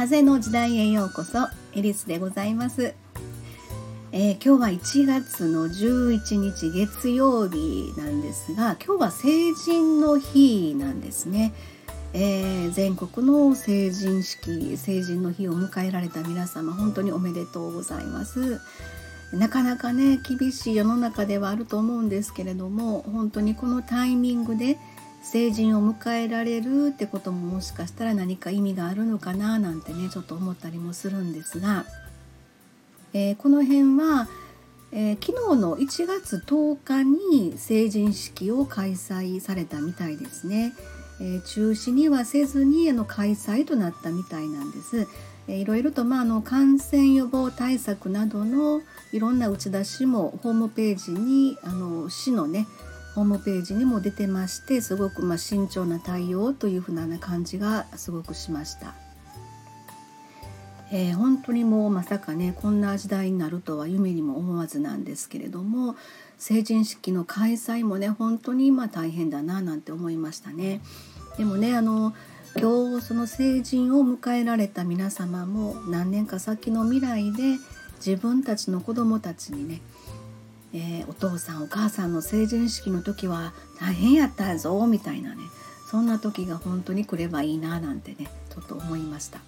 [0.00, 2.94] 風の時代へようこそエリスでございます、
[4.12, 11.52] えー、今日は1月の11日月曜日なんですが今日は成人の日なんですね、
[12.14, 18.58] えー、全国の成人式成人の日を迎えられた皆様本当におめでとうございます。
[19.34, 24.76] なかなかね厳しい世の中ではあると思うんですけれども本当にこのタイミングで
[25.22, 31.84] 成人を迎えられるってことももしかしたら何か意味があるのかななんてねちょっと思ったりもするんですが、
[33.12, 34.28] えー、この辺は、
[34.92, 40.72] えー、昨日の1月10日に成人式を開催されたみたいですね。
[41.20, 45.06] えー、中止にはせずにあの開催となったみたいなんです。
[45.48, 48.80] えー、いろいろと、まあ、あの感染予防対策などの
[49.12, 52.66] いろんな打ち出しもホームページにあの市のね
[53.20, 58.94] ホームページにも出てましてすごくま慎重な対応というふうな感じがすごくしました。
[60.90, 65.96] えー、本当にもうまさかねこんな時代になるとは夢にも思わずなんですけれども
[66.38, 70.80] 成人式の開催もね本当に今大変だななんて思いましたね。
[71.36, 72.14] でもねあの
[72.56, 77.58] 今日その成人を迎えられた皆様も何年か先の未来で
[77.98, 79.82] 自分たちの子供たちにね
[80.72, 85.42] えー、お父さんお母さんの成人式の時は大変やったぞみたいなね
[85.90, 89.40] そんな時が本当に来ればいいななんてねちょっと思いました。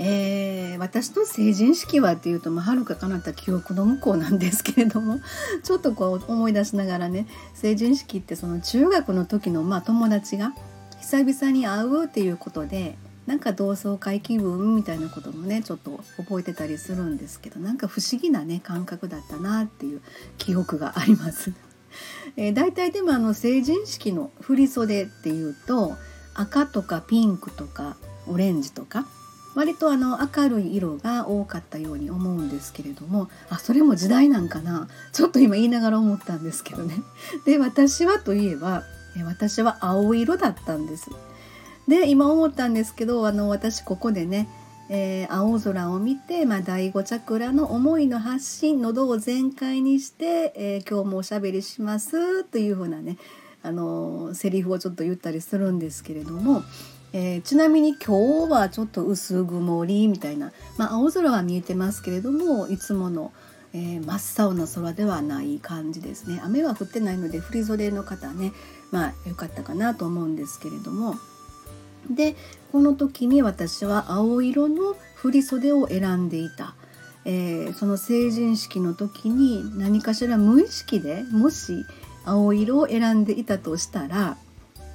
[0.00, 5.18] えー、私の成人式はっていうとはるか彼方記憶の向こうなんですけれども
[5.64, 10.54] ちょっとこう思い出しながらね成人式ってその中学の時のまあ友達が
[11.00, 12.96] 久々に会うっていうことで
[13.28, 20.00] なんか同窓会気分みたいなこともねちょっと覚えてたりするんですけどなんか不思議なね感覚だったなっていう
[20.38, 21.52] 記憶があります。
[22.36, 25.94] えー、大体でもあの成人式の振袖っていうと
[26.32, 29.06] 赤とかピンクとかオレンジとか
[29.54, 36.94] 割とあの明るい色が多かったように思うんですけれどもあそれも時代なんかなちょっと今言いながら思ったんですけどね
[37.44, 38.84] で私はといえば
[39.26, 41.10] 私は青色だったんです
[41.88, 44.46] で今思ったんですけどあの私ここでね、
[44.90, 53.16] えー、青空を見て、まあ、第5チャクラの思いの発信喉を全開にして、えー、今日もおしゃべりしますというふうなね
[53.62, 56.62] あのセリフをちょっと言ったりするんですけれども、
[57.14, 63.32] えー、ちなみに今日はちょっと薄曇りみたいな、まあ、青空は見えてますけれどもいつもの、
[63.72, 68.52] えー、真っ青な空ではない感じですね雨は降ってないので振り袖の方ね
[68.90, 71.14] まあ良かったかなと思うんですけれども。
[72.10, 72.36] で
[72.72, 76.74] この時に私は青色の振袖を選んでいた、
[77.24, 81.84] えー、その成人式の時に何かしら無意識でもし
[82.24, 84.36] 青色を選んでいたとしたら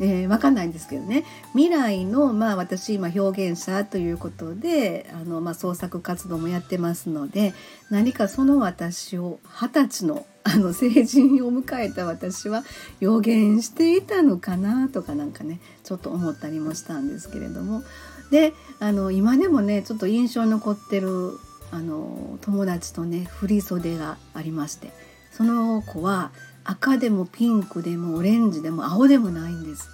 [0.00, 1.24] えー、分かんないんですけどね。
[1.52, 7.54] 未来の、まあ、私今表現者ということであの、まあ、創作活動もやってますので
[7.88, 12.64] 何かその私を二十歳のあの成人を迎えた私は
[13.00, 17.82] 予言していたのかなとかなんかねちょっと思ったりもしたんですけれども。
[18.30, 21.38] であの今でもねちょっと印象残ってる
[21.70, 24.90] あの友達とね振袖がありまして。
[25.32, 26.30] その子は
[26.64, 29.88] 赤でもピンクでもオレンジでも青でもないんです。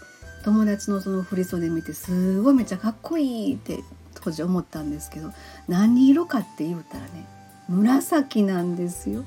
[0.45, 3.83] 友達のその振袖見てすごいめっちゃかっこいいって
[4.15, 5.33] 当時思ったんですけど
[5.69, 7.27] 何色かって言うたらね
[7.69, 9.25] 紫なんですよ。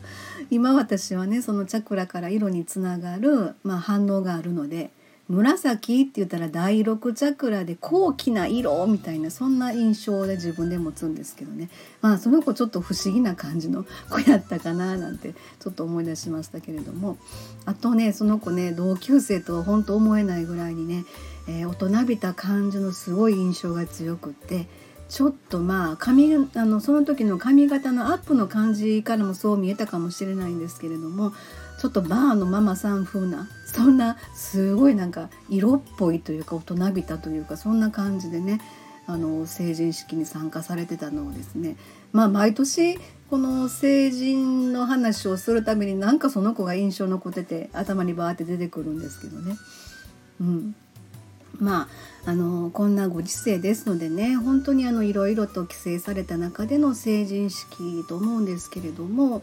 [0.49, 4.89] 今私はねそのチャクラから色につながる、まあ、反応があるので
[5.31, 11.69] 紫って言ったら第6チャクラで高貴な色みたいなそんな印象で自分で持つんですけどね。
[12.01, 17.17] まあその子ちょっと不思議な感じの子やったかななんてちょっと思い出しましたけれども。
[17.65, 21.05] あとねその子ね同級生とは本当思えないぐらいにね、
[21.47, 24.67] えー、大人びた感じのすごい印象が強くって
[25.11, 31.33] ちょっとまあ髪あのその時の髪型のアップの感じからもそう見えたかもしれないんですけれども
[31.81, 38.61] ちょっとバーのママさん風なそんなすごいなんか色っぽいというか大人びたというかそんな感じでね
[39.05, 41.75] あの成人式に参加されてたのをですね
[42.13, 42.97] まあ毎年
[43.29, 49.57] この成人の話をするためになんかその子が印象残ってて頭にバーって出てくるんですけどね。
[50.39, 50.75] うん、
[51.61, 51.87] ま
[52.25, 59.41] ああのこんなご時世ですのでね本当にあのいろいろと規制された中での成人式と思うんですけれども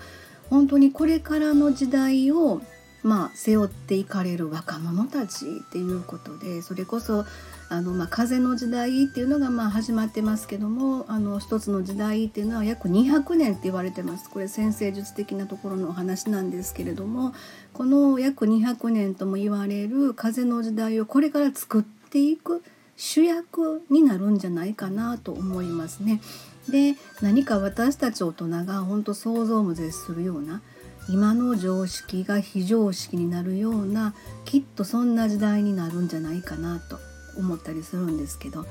[0.50, 2.60] 本当にこれからの時代を
[3.04, 7.24] まあ、背負っていかれる若者たちっていうことでそれこそ
[7.68, 14.28] あの、まあ、風の時代っていうのがまあ始まってますけどもあの一つの時代っていうのは約200年って言われてます。
[14.28, 17.34] これ先生術的なところのお話なんですけれども
[17.72, 22.62] この約200年とも言われる風の時代をこれから作ってっていく
[22.96, 26.20] 主役になるんじゃないかなと思いますね。
[26.68, 30.62] で何か私たち大人が本当想像も絶するような
[31.08, 34.14] 今の常識が非常識になるような
[34.44, 36.98] きっとそんな時代になるんじゃないかなと
[37.38, 38.66] 思ったりするんですけど、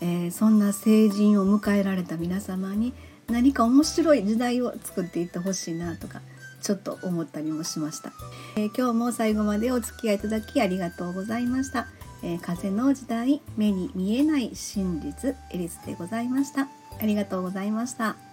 [0.00, 2.94] えー、そんな成人を迎えられた皆様に
[3.28, 6.22] 何か面白い時代を作っていってほしいなとか
[6.62, 8.12] ちょっと思ったりもしました、
[8.56, 11.88] えー、今日も最後までお付き合いいただきありがとうございました、
[12.22, 16.68] えー、風の時代目に見えない真実エリスでございました
[17.00, 18.31] ありがとうございました。